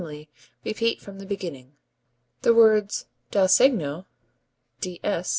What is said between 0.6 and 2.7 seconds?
_,repeat from the beginning. The